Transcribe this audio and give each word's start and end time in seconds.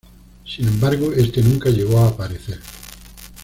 Sin 0.43 0.67
embargo, 0.67 1.13
este 1.13 1.43
nunca 1.43 1.69
llegó 1.69 1.99
a 1.99 2.07
aparecer. 2.07 2.59